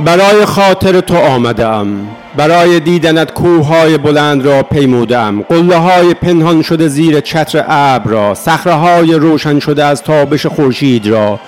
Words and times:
برای 0.00 0.44
خاطر 0.44 1.00
تو 1.00 1.16
آمدم. 1.16 1.86
برای 2.36 2.80
دیدنت 2.80 3.32
کوههای 3.32 3.98
بلند 3.98 4.46
را 4.46 4.62
پیمودم. 4.62 5.42
قله 5.42 5.76
های 5.76 6.14
پنهان 6.14 6.62
شده 6.62 6.88
زیر 6.88 7.20
چتر 7.20 7.64
ابر 7.68 8.10
را. 8.10 8.34
صخره 8.34 8.72
های 8.72 9.14
روشن 9.14 9.58
شده 9.58 9.84
از 9.84 10.02
تابش 10.02 10.46
خورشید 10.46 11.06
را. 11.06 11.40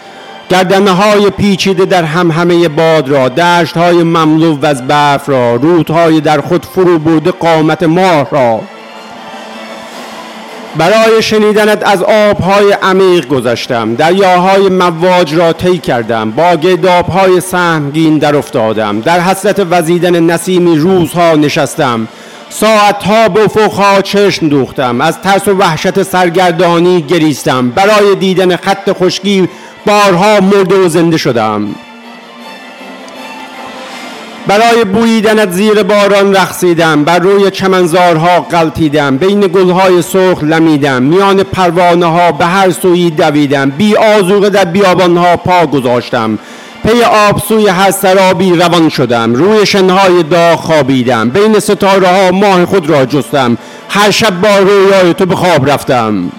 گردنه 0.49 0.91
های 0.91 1.31
پیچیده 1.31 1.85
در 1.85 2.05
همه 2.05 2.69
باد 2.69 3.09
را. 3.09 3.29
دشت 3.29 3.77
های 3.77 4.03
مملو 4.03 4.67
از 4.67 4.87
برف 4.87 5.29
را. 5.29 5.55
رودهای 5.55 6.21
در 6.21 6.41
خود 6.41 6.67
فرو 6.67 6.99
برده 6.99 7.31
قامت 7.31 7.83
ماه 7.83 8.31
را. 8.31 8.61
برای 10.77 11.23
شنیدنت 11.23 11.87
از 11.87 12.03
آبهای 12.03 12.73
عمیق 12.73 13.29
گذشتم. 13.29 13.95
دریاهای 13.95 14.69
مواج 14.69 15.35
را 15.35 15.53
طی 15.53 15.79
کردم. 15.79 16.31
با 16.31 16.57
گردابهای 16.57 17.41
سهمگین 17.41 18.19
در 18.19 18.37
افتادم. 18.37 19.01
در 19.01 19.21
حسرت 19.21 19.67
وزیدن 19.71 20.21
نسیمی 20.21 20.77
روزها 20.77 21.35
نشستم. 21.35 22.09
ساعتها 22.51 23.29
به 23.29 23.45
افقها 23.45 24.03
چشم 24.03 24.49
دوختم. 24.49 25.01
از 25.01 25.21
ترس 25.21 25.49
و 25.49 25.53
وحشت 25.53 26.03
سرگردانی 26.03 27.03
گریستم. 27.03 27.71
برای 27.71 28.15
دیدن 28.15 28.57
خط 28.57 28.93
خشکی 28.93 29.49
بارها 29.87 30.41
مرده 30.41 30.77
و 30.77 30.89
زنده 30.89 31.17
شدم. 31.17 31.75
برای 34.47 34.85
بوییدنت 34.85 35.51
زیر 35.51 35.83
باران 35.83 36.37
رقصیدم 36.37 37.05
بر 37.05 37.19
روی 37.19 37.51
چمنزارها 37.51 38.41
قلتیدم 38.41 39.17
بین 39.17 39.41
گلهای 39.41 40.03
سرخ 40.03 40.43
لمیدم 40.43 41.03
میان 41.03 41.43
پروانه 41.43 42.07
ها 42.07 42.33
به 42.33 42.47
هر 42.47 42.71
سویی 42.71 43.11
دویدم 43.11 43.71
بی 43.71 43.97
آزوغه 43.97 44.51
در 44.51 44.65
بیابانها 44.65 45.37
پا 45.37 45.67
گذاشتم. 45.67 46.39
پی 46.87 47.03
آب 47.03 47.43
سوی 47.49 47.69
هر 47.69 47.91
سرابی 47.91 48.53
روان 48.53 48.89
شدم 48.89 49.35
روی 49.35 49.67
شنهای 49.67 50.23
داغ 50.23 50.59
خوابیدم 50.59 51.31
بین 51.31 51.59
ستاره 51.59 52.09
ها 52.09 52.31
ماه 52.31 52.67
خود 52.67 52.91
را 52.91 53.07
جستم 53.07 53.59
هر 53.89 54.11
شب 54.11 54.41
با 54.41 54.59
رویای 54.59 55.15
تو 55.15 55.27
به 55.27 55.37
خواب 55.37 55.71
رفتم. 55.71 56.31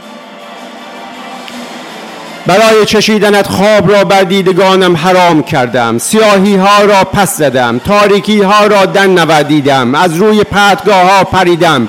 برای 2.48 2.86
چشیدنت 2.86 3.48
خواب 3.48 3.92
را 3.92 4.04
بر 4.04 4.24
دیدگانم 4.24 4.96
حرام 4.96 5.44
کردم. 5.44 5.98
سیاهی 5.98 6.56
ها 6.56 6.84
را 6.84 7.04
پس 7.04 7.38
زدم. 7.38 7.80
تاریکی 7.80 8.42
ها 8.42 8.68
را 8.68 8.86
دن 8.86 9.10
نوردیدم 9.10 9.96
از 9.96 10.16
روی 10.16 10.44
پتگاه 10.44 11.02
ها 11.02 11.23
پریدم. 11.23 11.88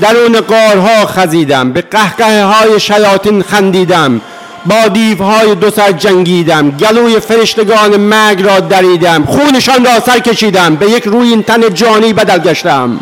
درون 0.00 0.40
قارها 0.40 1.06
خزیدم. 1.06 1.72
به 1.72 1.80
قهقه 1.80 2.44
های 2.44 2.80
شیاطین 2.80 3.42
خندیدم. 3.42 4.20
با 4.66 4.88
دیوهای 4.88 5.54
دو 5.54 5.70
سر 5.70 5.92
جنگیدم. 5.92 6.70
گلوی 6.70 7.20
فرشتگان 7.20 7.96
مرگ 7.96 8.42
را 8.42 8.60
دریدم. 8.60 9.24
خونشان 9.24 9.84
را 9.84 10.00
سر 10.00 10.18
کشیدم. 10.18 10.76
به 10.76 10.90
یک 10.90 11.04
روی 11.04 11.42
تن 11.42 11.74
جانی 11.74 12.12
بدل 12.12 12.38
گشتم. 12.38 13.00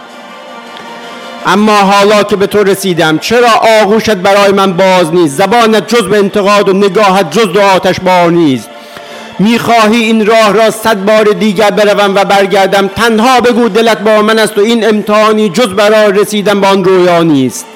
اما 1.47 1.77
حالا 1.77 2.23
که 2.23 2.37
به 2.37 2.47
تو 2.47 2.65
رسیدم 2.65 3.19
چرا 3.19 3.49
آغوشت 3.83 4.15
برای 4.15 4.53
من 4.53 4.73
باز 4.73 5.15
نیست؟ 5.15 5.37
زبانت 5.37 5.89
جز 5.89 6.09
به 6.09 6.19
انتقاد 6.19 6.69
و 6.69 6.73
نگاهت 6.73 7.31
جز 7.31 7.53
دو 7.53 7.61
آتش 7.61 8.01
بار 8.01 8.31
نیست. 8.31 8.69
می‌خواهی 9.39 9.97
این 9.97 10.27
راه 10.27 10.53
را 10.53 10.71
صد 10.71 11.05
بار 11.05 11.25
دیگر 11.25 11.71
بروم 11.71 12.15
و 12.15 12.25
برگردم؟ 12.25 12.89
تنها 12.89 13.41
بگو 13.41 13.69
دلت 13.69 13.99
با 13.99 14.23
من 14.23 14.39
است 14.39 14.59
و 14.59 14.61
این 14.61 14.89
امتحانی 14.89 15.49
جز 15.49 15.69
برای 15.69 16.13
رسیدن 16.13 16.61
به 16.61 16.67
آن 16.67 16.85
رویا 16.85 17.23
نیست. 17.23 17.67